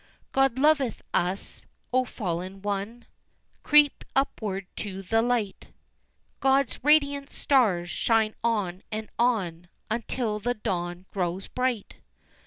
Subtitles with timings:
[0.31, 1.67] God loveth us!
[1.93, 3.05] O fallen one
[3.61, 5.67] Creep upward to the light,
[6.39, 11.97] God's radiant stars shine on and on, Until the dawn grows bright.